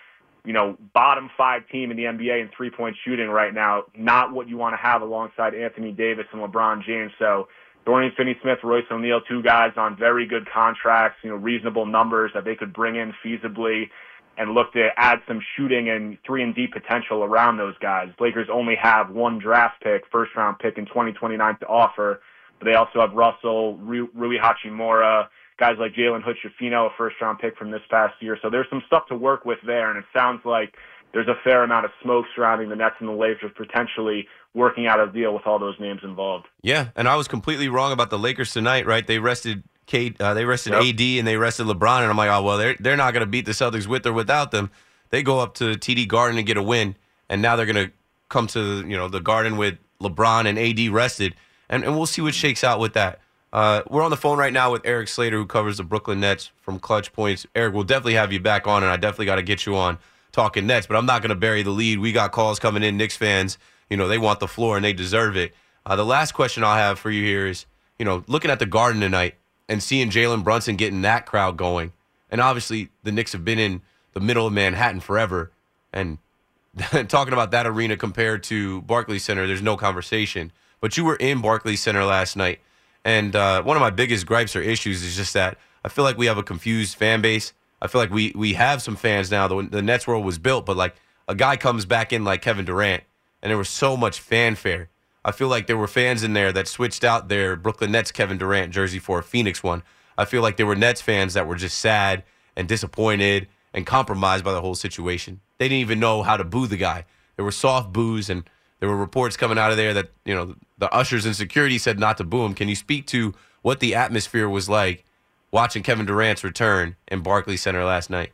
you 0.44 0.52
know, 0.52 0.76
bottom 0.92 1.30
five 1.36 1.62
team 1.70 1.90
in 1.90 1.96
the 1.96 2.04
NBA 2.04 2.40
in 2.40 2.50
three-point 2.56 2.96
shooting 3.04 3.28
right 3.28 3.54
now. 3.54 3.84
Not 3.96 4.32
what 4.32 4.48
you 4.48 4.56
want 4.56 4.72
to 4.72 4.78
have 4.78 5.02
alongside 5.02 5.54
Anthony 5.54 5.92
Davis 5.92 6.26
and 6.32 6.42
LeBron 6.42 6.84
James. 6.84 7.12
So 7.18 7.48
Dorian 7.86 8.12
Finney-Smith, 8.16 8.58
Royce 8.64 8.84
O'Neale, 8.90 9.20
two 9.28 9.42
guys 9.42 9.72
on 9.76 9.96
very 9.96 10.26
good 10.26 10.48
contracts, 10.52 11.18
you 11.22 11.30
know, 11.30 11.36
reasonable 11.36 11.86
numbers 11.86 12.32
that 12.34 12.44
they 12.44 12.54
could 12.54 12.72
bring 12.72 12.96
in 12.96 13.12
feasibly 13.24 13.90
and 14.36 14.52
look 14.52 14.72
to 14.72 14.88
add 14.96 15.18
some 15.26 15.40
shooting 15.56 15.88
and 15.90 16.16
three 16.24 16.42
and 16.42 16.54
D 16.54 16.66
potential 16.66 17.24
around 17.24 17.56
those 17.56 17.76
guys. 17.78 18.08
Lakers 18.20 18.48
only 18.52 18.76
have 18.80 19.10
one 19.10 19.38
draft 19.38 19.82
pick, 19.82 20.02
first 20.12 20.30
round 20.36 20.58
pick 20.60 20.78
in 20.78 20.86
2029 20.86 21.58
to 21.58 21.66
offer, 21.66 22.20
but 22.58 22.66
they 22.66 22.74
also 22.74 23.00
have 23.00 23.12
Russell, 23.14 23.76
Rui 23.78 24.38
Hachimura, 24.38 25.26
guys 25.58 25.76
like 25.78 25.92
Jalen 25.94 26.22
Hood-Schifino, 26.22 26.86
a 26.86 26.90
first 26.96 27.16
round 27.20 27.38
pick 27.38 27.56
from 27.56 27.70
this 27.70 27.82
past 27.90 28.14
year. 28.20 28.38
So 28.40 28.48
there's 28.50 28.66
some 28.70 28.82
stuff 28.86 29.06
to 29.08 29.16
work 29.16 29.44
with 29.44 29.58
there, 29.66 29.90
and 29.90 29.98
it 29.98 30.04
sounds 30.16 30.40
like 30.44 30.74
there's 31.12 31.28
a 31.28 31.36
fair 31.42 31.62
amount 31.62 31.84
of 31.84 31.90
smoke 32.02 32.26
surrounding 32.34 32.68
the 32.68 32.76
Nets 32.76 32.96
and 33.00 33.08
the 33.08 33.12
Lakers 33.12 33.50
potentially 33.56 34.26
working 34.54 34.86
out 34.86 35.00
a 35.00 35.10
deal 35.10 35.34
with 35.34 35.46
all 35.46 35.58
those 35.58 35.78
names 35.80 36.00
involved. 36.02 36.46
Yeah, 36.62 36.88
and 36.96 37.08
I 37.08 37.16
was 37.16 37.28
completely 37.28 37.68
wrong 37.68 37.92
about 37.92 38.10
the 38.10 38.18
Lakers 38.18 38.52
tonight, 38.52 38.86
right? 38.86 39.06
They 39.06 39.18
rested 39.18 39.62
Kate, 39.86 40.20
uh, 40.20 40.34
they 40.34 40.44
rested 40.44 40.74
yep. 40.74 40.82
AD 40.82 41.00
and 41.00 41.26
they 41.26 41.36
rested 41.36 41.66
LeBron, 41.66 42.02
and 42.02 42.10
I'm 42.10 42.16
like, 42.16 42.30
oh 42.30 42.42
well, 42.42 42.58
they're 42.58 42.76
they're 42.78 42.96
not 42.96 43.12
going 43.12 43.22
to 43.22 43.26
beat 43.26 43.46
the 43.46 43.52
Celtics 43.52 43.86
with 43.86 44.06
or 44.06 44.12
without 44.12 44.50
them. 44.50 44.70
They 45.10 45.22
go 45.22 45.38
up 45.40 45.54
to 45.54 45.72
TD 45.72 46.06
Garden 46.06 46.36
and 46.36 46.46
get 46.46 46.56
a 46.56 46.62
win, 46.62 46.96
and 47.28 47.40
now 47.40 47.56
they're 47.56 47.66
going 47.66 47.88
to 47.88 47.92
come 48.28 48.46
to 48.48 48.86
you 48.86 48.96
know 48.96 49.08
the 49.08 49.20
Garden 49.20 49.56
with 49.56 49.78
LeBron 50.00 50.46
and 50.46 50.58
AD 50.58 50.92
rested, 50.92 51.34
and 51.68 51.84
and 51.84 51.96
we'll 51.96 52.06
see 52.06 52.20
what 52.22 52.34
shakes 52.34 52.62
out 52.62 52.78
with 52.78 52.92
that. 52.94 53.20
Uh, 53.52 53.82
we're 53.88 54.02
on 54.02 54.10
the 54.10 54.16
phone 54.16 54.38
right 54.38 54.52
now 54.52 54.70
with 54.70 54.84
Erik 54.84 55.08
Slater, 55.08 55.36
who 55.36 55.46
covers 55.46 55.78
the 55.78 55.82
Brooklyn 55.84 56.20
Nets 56.20 56.50
from 56.60 56.78
Clutch 56.78 57.12
Points. 57.12 57.46
Erik, 57.54 57.74
we'll 57.74 57.84
definitely 57.84 58.14
have 58.14 58.32
you 58.32 58.40
back 58.40 58.66
on, 58.66 58.82
and 58.82 58.92
I 58.92 58.96
definitely 58.96 59.26
got 59.26 59.36
to 59.36 59.42
get 59.42 59.64
you 59.64 59.76
on 59.76 59.98
talking 60.32 60.66
Nets. 60.66 60.86
But 60.86 60.96
I'm 60.96 61.06
not 61.06 61.22
going 61.22 61.30
to 61.30 61.34
bury 61.34 61.62
the 61.62 61.70
lead. 61.70 61.98
We 61.98 62.12
got 62.12 62.32
calls 62.32 62.58
coming 62.58 62.82
in. 62.82 62.96
Knicks 62.96 63.16
fans, 63.16 63.56
you 63.88 63.96
know, 63.96 64.06
they 64.06 64.18
want 64.18 64.40
the 64.40 64.48
floor 64.48 64.76
and 64.76 64.84
they 64.84 64.92
deserve 64.92 65.36
it. 65.36 65.54
Uh, 65.86 65.96
the 65.96 66.04
last 66.04 66.32
question 66.32 66.62
I'll 66.62 66.76
have 66.76 66.98
for 66.98 67.10
you 67.10 67.24
here 67.24 67.46
is, 67.46 67.64
you 67.98 68.04
know, 68.04 68.22
looking 68.26 68.50
at 68.50 68.58
the 68.58 68.66
Garden 68.66 69.00
tonight 69.00 69.36
and 69.68 69.82
seeing 69.82 70.10
Jalen 70.10 70.44
Brunson 70.44 70.76
getting 70.76 71.02
that 71.02 71.24
crowd 71.24 71.56
going. 71.56 71.92
And 72.30 72.42
obviously, 72.42 72.90
the 73.02 73.12
Knicks 73.12 73.32
have 73.32 73.44
been 73.44 73.58
in 73.58 73.80
the 74.12 74.20
middle 74.20 74.46
of 74.46 74.52
Manhattan 74.52 75.00
forever. 75.00 75.50
And 75.92 76.18
talking 77.08 77.32
about 77.32 77.50
that 77.52 77.66
arena 77.66 77.96
compared 77.96 78.42
to 78.44 78.82
Barclays 78.82 79.24
Center, 79.24 79.46
there's 79.46 79.62
no 79.62 79.76
conversation. 79.78 80.52
But 80.80 80.96
you 80.98 81.04
were 81.04 81.16
in 81.16 81.40
Barclays 81.40 81.80
Center 81.80 82.04
last 82.04 82.36
night. 82.36 82.60
And 83.08 83.34
uh, 83.34 83.62
one 83.62 83.76
of 83.76 83.80
my 83.80 83.90
biggest 83.90 84.26
gripes 84.26 84.54
or 84.54 84.60
issues 84.60 85.02
is 85.02 85.16
just 85.16 85.32
that 85.34 85.56
I 85.84 85.88
feel 85.88 86.04
like 86.04 86.18
we 86.18 86.26
have 86.26 86.38
a 86.38 86.42
confused 86.42 86.96
fan 86.96 87.20
base. 87.22 87.52
I 87.80 87.86
feel 87.86 88.00
like 88.00 88.10
we, 88.10 88.32
we 88.34 88.54
have 88.54 88.82
some 88.82 88.96
fans 88.96 89.30
now. 89.30 89.48
The, 89.48 89.62
the 89.62 89.82
Nets 89.82 90.06
world 90.06 90.24
was 90.24 90.38
built, 90.38 90.66
but 90.66 90.76
like 90.76 90.94
a 91.26 91.34
guy 91.34 91.56
comes 91.56 91.86
back 91.86 92.12
in 92.12 92.24
like 92.24 92.42
Kevin 92.42 92.64
Durant, 92.64 93.04
and 93.42 93.50
there 93.50 93.58
was 93.58 93.68
so 93.68 93.96
much 93.96 94.20
fanfare 94.20 94.90
I 95.28 95.32
feel 95.32 95.48
like 95.48 95.66
there 95.66 95.76
were 95.76 95.86
fans 95.86 96.22
in 96.22 96.32
there 96.32 96.52
that 96.52 96.68
switched 96.68 97.04
out 97.04 97.28
their 97.28 97.54
Brooklyn 97.54 97.92
Nets 97.92 98.12
Kevin 98.12 98.38
Durant 98.38 98.72
jersey 98.72 98.98
for 98.98 99.18
a 99.18 99.22
Phoenix 99.22 99.62
one. 99.62 99.82
I 100.16 100.24
feel 100.24 100.40
like 100.40 100.56
there 100.56 100.64
were 100.64 100.74
Nets 100.74 101.02
fans 101.02 101.34
that 101.34 101.46
were 101.46 101.54
just 101.54 101.78
sad 101.78 102.24
and 102.56 102.66
disappointed 102.66 103.46
and 103.74 103.84
compromised 103.84 104.42
by 104.42 104.52
the 104.52 104.62
whole 104.62 104.74
situation. 104.74 105.40
They 105.58 105.66
didn't 105.66 105.82
even 105.82 106.00
know 106.00 106.22
how 106.22 106.38
to 106.38 106.44
boo 106.44 106.66
the 106.66 106.78
guy. 106.78 107.04
There 107.36 107.44
were 107.44 107.52
soft 107.52 107.92
boos, 107.92 108.30
and 108.30 108.48
there 108.80 108.88
were 108.88 108.96
reports 108.96 109.36
coming 109.36 109.58
out 109.58 109.70
of 109.70 109.76
there 109.76 109.94
that 109.94 110.10
you 110.24 110.34
know 110.34 110.54
the 110.78 110.92
ushers 110.92 111.26
and 111.26 111.34
security 111.34 111.78
said 111.78 111.98
not 111.98 112.16
to 112.18 112.24
boo 112.24 112.44
him. 112.44 112.54
Can 112.54 112.68
you 112.68 112.76
speak 112.76 113.06
to 113.08 113.34
what 113.62 113.80
the 113.80 113.94
atmosphere 113.94 114.48
was 114.48 114.68
like 114.68 115.04
watching 115.50 115.82
Kevin 115.82 116.06
Durant's 116.06 116.44
return 116.44 116.96
in 117.08 117.22
Barclays 117.22 117.62
Center 117.62 117.84
last 117.84 118.10
night? 118.10 118.32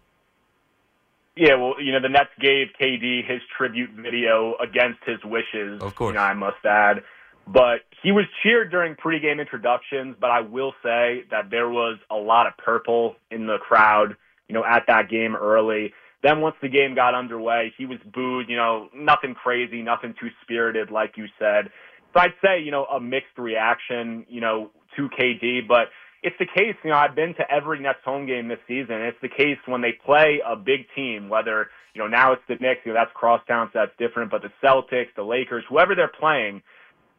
Yeah, 1.36 1.56
well, 1.56 1.74
you 1.80 1.90
know, 1.90 2.00
the 2.00 2.08
Nets 2.08 2.30
gave 2.40 2.68
KD 2.80 3.28
his 3.28 3.40
tribute 3.56 3.90
video 3.90 4.54
against 4.62 5.00
his 5.04 5.18
wishes. 5.24 5.82
Of 5.82 5.96
course. 5.96 6.12
You 6.12 6.18
know, 6.18 6.24
I 6.24 6.34
must 6.34 6.64
add. 6.64 7.02
But 7.46 7.80
he 8.02 8.12
was 8.12 8.24
cheered 8.42 8.70
during 8.70 8.94
pregame 8.94 9.40
introductions, 9.40 10.16
but 10.20 10.30
I 10.30 10.40
will 10.40 10.72
say 10.82 11.24
that 11.30 11.50
there 11.50 11.68
was 11.68 11.98
a 12.10 12.16
lot 12.16 12.46
of 12.46 12.56
purple 12.56 13.16
in 13.30 13.46
the 13.46 13.58
crowd, 13.58 14.16
you 14.48 14.54
know, 14.54 14.64
at 14.64 14.84
that 14.86 15.10
game 15.10 15.34
early. 15.34 15.92
Then 16.24 16.40
once 16.40 16.56
the 16.62 16.70
game 16.70 16.94
got 16.94 17.14
underway, 17.14 17.74
he 17.76 17.84
was 17.84 17.98
booed, 18.14 18.48
you 18.48 18.56
know, 18.56 18.88
nothing 18.94 19.34
crazy, 19.34 19.82
nothing 19.82 20.14
too 20.18 20.30
spirited, 20.42 20.90
like 20.90 21.18
you 21.18 21.26
said. 21.38 21.68
So 22.14 22.20
I'd 22.20 22.32
say, 22.42 22.62
you 22.62 22.70
know, 22.70 22.86
a 22.86 22.98
mixed 22.98 23.36
reaction, 23.36 24.24
you 24.26 24.40
know, 24.40 24.70
to 24.96 25.10
KD, 25.10 25.68
but 25.68 25.88
it's 26.22 26.36
the 26.38 26.46
case, 26.46 26.76
you 26.82 26.88
know, 26.88 26.96
I've 26.96 27.14
been 27.14 27.34
to 27.34 27.44
every 27.52 27.78
Nets 27.78 27.98
home 28.06 28.24
game 28.24 28.48
this 28.48 28.58
season. 28.66 29.02
It's 29.02 29.18
the 29.20 29.28
case 29.28 29.58
when 29.66 29.82
they 29.82 29.92
play 29.92 30.40
a 30.46 30.56
big 30.56 30.86
team, 30.96 31.28
whether, 31.28 31.68
you 31.92 32.00
know, 32.00 32.08
now 32.08 32.32
it's 32.32 32.42
the 32.48 32.54
Knicks, 32.54 32.80
you 32.86 32.94
know, 32.94 32.98
that's 32.98 33.12
crosstown, 33.12 33.68
so 33.74 33.80
that's 33.80 33.92
different, 33.98 34.30
but 34.30 34.40
the 34.40 34.52
Celtics, 34.64 35.14
the 35.16 35.22
Lakers, 35.22 35.64
whoever 35.68 35.94
they're 35.94 36.08
playing, 36.08 36.62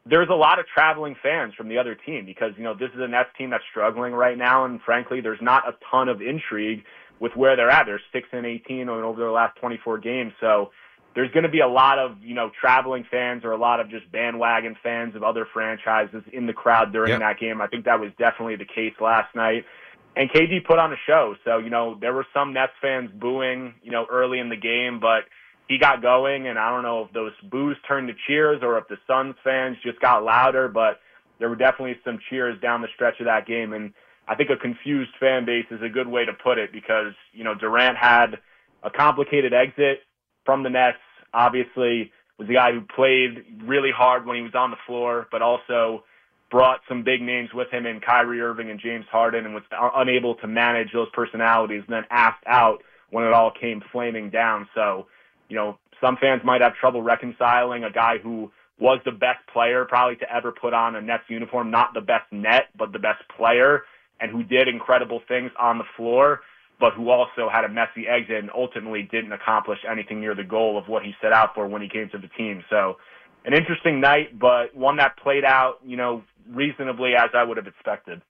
there's 0.07 0.29
a 0.31 0.35
lot 0.35 0.57
of 0.57 0.65
traveling 0.65 1.15
fans 1.21 1.53
from 1.53 1.69
the 1.69 1.77
other 1.77 1.93
team 1.93 2.25
because, 2.25 2.53
you 2.57 2.63
know, 2.63 2.73
this 2.73 2.89
is 2.95 2.99
a 3.01 3.07
Nets 3.07 3.29
team 3.37 3.51
that's 3.51 3.63
struggling 3.69 4.13
right 4.13 4.37
now, 4.37 4.65
and 4.65 4.81
frankly, 4.81 5.21
there's 5.21 5.41
not 5.41 5.67
a 5.67 5.75
ton 5.91 6.09
of 6.09 6.23
intrigue 6.23 6.83
with 7.19 7.35
where 7.35 7.55
they're 7.55 7.69
at. 7.69 7.85
They're 7.85 8.01
6 8.11 8.27
and 8.31 8.45
18 8.45 8.89
over 8.89 9.19
their 9.19 9.31
last 9.31 9.57
24 9.59 9.99
games, 9.99 10.33
so 10.39 10.71
there's 11.15 11.31
going 11.31 11.43
to 11.43 11.49
be 11.49 11.61
a 11.61 11.67
lot 11.67 11.97
of 11.97 12.17
you 12.21 12.35
know 12.35 12.51
traveling 12.59 13.05
fans 13.09 13.45
or 13.45 13.51
a 13.51 13.57
lot 13.57 13.79
of 13.79 13.89
just 13.89 14.11
bandwagon 14.11 14.75
fans 14.83 15.15
of 15.15 15.23
other 15.23 15.47
franchises 15.53 16.23
in 16.33 16.45
the 16.45 16.53
crowd 16.53 16.91
during 16.91 17.11
Yep. 17.11 17.19
that 17.19 17.39
game. 17.39 17.61
I 17.61 17.67
think 17.67 17.85
that 17.85 17.99
was 17.99 18.11
definitely 18.17 18.57
the 18.57 18.65
case 18.65 18.93
last 18.99 19.33
night. 19.35 19.65
And 20.17 20.29
KD 20.29 20.65
put 20.65 20.79
on 20.79 20.93
a 20.93 20.97
show, 21.07 21.35
so 21.43 21.57
you 21.57 21.69
know 21.69 21.97
there 21.99 22.13
were 22.13 22.25
some 22.33 22.53
Nets 22.53 22.73
fans 22.81 23.09
booing, 23.13 23.75
you 23.81 23.91
know, 23.91 24.05
early 24.11 24.39
in 24.39 24.49
the 24.49 24.55
game, 24.57 24.99
but 24.99 25.23
he 25.67 25.77
got 25.77 26.01
going, 26.01 26.47
and 26.47 26.59
I 26.59 26.69
don't 26.69 26.83
know 26.83 27.05
if 27.05 27.11
those 27.13 27.33
boos 27.49 27.75
turned 27.87 28.07
to 28.09 28.13
cheers 28.27 28.59
or 28.61 28.77
if 28.77 28.87
the 28.87 28.97
Suns 29.07 29.35
fans 29.43 29.77
just 29.83 29.99
got 29.99 30.23
louder, 30.23 30.67
but 30.67 30.99
there 31.39 31.49
were 31.49 31.55
definitely 31.55 31.97
some 32.05 32.19
cheers 32.29 32.59
down 32.61 32.81
the 32.81 32.87
stretch 32.93 33.19
of 33.19 33.25
that 33.25 33.47
game, 33.47 33.73
and 33.73 33.93
I 34.27 34.35
think 34.35 34.49
a 34.49 34.57
confused 34.57 35.11
fan 35.19 35.45
base 35.45 35.65
is 35.71 35.81
a 35.81 35.89
good 35.89 36.07
way 36.07 36.25
to 36.25 36.33
put 36.33 36.57
it 36.57 36.71
because 36.71 37.13
you 37.33 37.43
know 37.43 37.55
Durant 37.55 37.97
had 37.97 38.39
a 38.83 38.89
complicated 38.89 39.53
exit 39.53 39.99
from 40.45 40.63
the 40.63 40.69
Nets. 40.69 40.97
Obviously, 41.33 42.11
was 42.37 42.47
the 42.47 42.53
guy 42.53 42.71
who 42.71 42.81
played 42.81 43.61
really 43.63 43.91
hard 43.95 44.25
when 44.25 44.35
he 44.35 44.41
was 44.41 44.55
on 44.55 44.71
the 44.71 44.77
floor, 44.85 45.27
but 45.31 45.41
also 45.41 46.03
brought 46.51 46.81
some 46.87 47.03
big 47.03 47.21
names 47.21 47.49
with 47.53 47.69
him 47.71 47.85
in 47.85 47.99
Kyrie 47.99 48.41
Irving 48.41 48.69
and 48.69 48.79
James 48.79 49.05
Harden, 49.11 49.45
and 49.45 49.53
was 49.53 49.63
unable 49.95 50.35
to 50.35 50.47
manage 50.47 50.91
those 50.93 51.09
personalities, 51.13 51.83
and 51.87 51.93
then 51.93 52.03
asked 52.09 52.43
out 52.47 52.83
when 53.09 53.25
it 53.25 53.33
all 53.33 53.51
came 53.51 53.81
flaming 53.91 54.29
down. 54.29 54.67
So, 54.73 55.07
you 55.49 55.55
know, 55.55 55.77
some 56.01 56.17
fans 56.17 56.41
might 56.43 56.61
have 56.61 56.75
trouble 56.75 57.01
reconciling 57.01 57.83
a 57.83 57.91
guy 57.91 58.17
who 58.17 58.51
was 58.79 58.99
the 59.05 59.11
best 59.11 59.39
player 59.51 59.85
probably 59.85 60.17
to 60.17 60.33
ever 60.33 60.51
put 60.51 60.73
on 60.73 60.95
a 60.95 61.01
Nets 61.01 61.23
uniform, 61.29 61.71
not 61.71 61.93
the 61.93 62.01
best 62.01 62.31
net, 62.31 62.65
but 62.77 62.91
the 62.91 62.99
best 62.99 63.23
player, 63.37 63.83
and 64.19 64.31
who 64.31 64.43
did 64.43 64.67
incredible 64.67 65.21
things 65.27 65.51
on 65.59 65.77
the 65.77 65.83
floor 65.95 66.41
but 66.79 66.93
who 66.93 67.09
also 67.09 67.49
had 67.51 67.63
a 67.63 67.69
messy 67.69 68.07
exit 68.07 68.37
and 68.37 68.49
ultimately 68.53 69.03
didn't 69.03 69.31
accomplish 69.31 69.79
anything 69.89 70.19
near 70.19 70.35
the 70.35 70.43
goal 70.43 70.77
of 70.77 70.87
what 70.87 71.03
he 71.03 71.13
set 71.21 71.31
out 71.31 71.55
for 71.55 71.67
when 71.67 71.81
he 71.81 71.87
came 71.87 72.09
to 72.09 72.17
the 72.17 72.27
team. 72.29 72.63
So, 72.69 72.97
an 73.45 73.53
interesting 73.53 74.01
night, 74.01 74.37
but 74.37 74.75
one 74.75 74.97
that 74.97 75.17
played 75.17 75.45
out, 75.45 75.79
you 75.85 75.97
know, 75.97 76.23
reasonably 76.49 77.13
as 77.15 77.29
I 77.33 77.43
would 77.43 77.57
have 77.57 77.67
expected. 77.67 78.21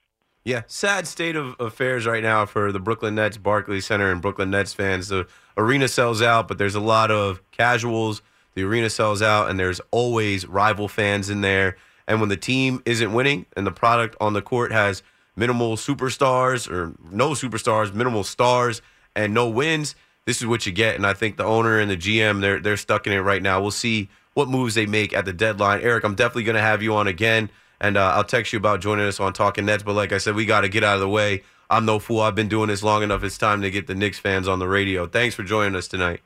Yeah, 0.43 0.63
sad 0.67 1.07
state 1.07 1.35
of 1.35 1.55
affairs 1.59 2.05
right 2.05 2.21
now 2.21 2.45
for 2.45 2.71
the 2.71 2.79
Brooklyn 2.79 3.15
Nets, 3.15 3.37
Barclays 3.37 3.85
Center, 3.85 4.11
and 4.11 4.21
Brooklyn 4.21 4.51
Nets 4.51 4.73
fans. 4.73 5.07
The 5.07 5.25
arena 5.57 5.87
sells 5.87 6.21
out, 6.21 6.47
but 6.47 6.57
there's 6.57 6.75
a 6.75 6.81
lot 6.81 7.09
of 7.09 7.41
casuals. 7.51 8.21
The 8.53 8.63
arena 8.63 8.89
sells 8.89 9.21
out, 9.21 9.49
and 9.49 9.59
there's 9.59 9.81
always 9.89 10.45
rival 10.45 10.87
fans 10.87 11.29
in 11.29 11.41
there. 11.41 11.77
And 12.07 12.19
when 12.19 12.29
the 12.29 12.37
team 12.37 12.83
isn't 12.85 13.11
winning 13.11 13.47
and 13.57 13.65
the 13.65 13.71
product 13.71 14.15
on 14.21 14.33
the 14.33 14.41
court 14.41 14.71
has 14.71 15.01
minimal 15.35 15.75
superstars 15.75 16.69
or 16.69 16.95
no 17.11 17.31
superstars, 17.31 17.93
minimal 17.93 18.23
stars, 18.23 18.81
and 19.15 19.33
no 19.33 19.49
wins, 19.49 19.95
this 20.25 20.41
is 20.41 20.47
what 20.47 20.65
you 20.65 20.71
get. 20.71 20.95
And 20.95 21.05
I 21.05 21.13
think 21.13 21.37
the 21.37 21.45
owner 21.45 21.79
and 21.79 21.89
the 21.89 21.97
GM 21.97 22.41
they're 22.41 22.59
they're 22.59 22.77
stuck 22.77 23.07
in 23.07 23.13
it 23.13 23.19
right 23.19 23.41
now. 23.41 23.61
We'll 23.61 23.71
see 23.71 24.09
what 24.33 24.49
moves 24.49 24.75
they 24.75 24.85
make 24.85 25.13
at 25.13 25.25
the 25.25 25.33
deadline. 25.33 25.81
Erik, 25.81 26.03
I'm 26.03 26.15
definitely 26.15 26.43
going 26.43 26.55
to 26.55 26.61
have 26.61 26.81
you 26.83 26.95
on 26.95 27.07
again, 27.07 27.49
and 27.79 27.97
uh, 27.97 28.13
I'll 28.15 28.23
text 28.23 28.51
you 28.53 28.57
about 28.57 28.81
joining 28.81 29.05
us 29.05 29.19
on 29.19 29.33
Talking 29.33 29.65
Nets. 29.65 29.83
But 29.83 29.93
like 29.93 30.11
I 30.11 30.17
said, 30.17 30.35
we 30.35 30.45
got 30.45 30.61
to 30.61 30.69
get 30.69 30.83
out 30.83 30.95
of 30.95 31.01
the 31.01 31.09
way. 31.09 31.43
I'm 31.69 31.85
no 31.85 31.99
fool. 31.99 32.21
I've 32.21 32.35
been 32.35 32.49
doing 32.49 32.67
this 32.67 32.83
long 32.83 33.01
enough. 33.01 33.23
It's 33.23 33.37
time 33.37 33.61
to 33.61 33.71
get 33.71 33.87
the 33.87 33.95
Knicks 33.95 34.19
fans 34.19 34.47
on 34.47 34.59
the 34.59 34.67
radio. 34.67 35.07
Thanks 35.07 35.33
for 35.33 35.43
joining 35.43 35.75
us 35.75 35.87
tonight. 35.87 36.21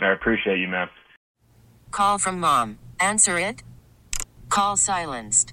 I 0.00 0.10
appreciate 0.10 0.58
you, 0.58 0.68
man. 0.68 0.88
Call 1.92 2.18
from 2.18 2.40
mom. 2.40 2.78
Answer 2.98 3.38
it. 3.38 3.62
Call 4.48 4.76
silenced. 4.76 5.52